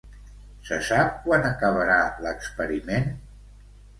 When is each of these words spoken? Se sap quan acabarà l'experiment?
Se 0.69 0.79
sap 0.87 1.19
quan 1.25 1.45
acabarà 1.49 1.99
l'experiment? 2.27 3.09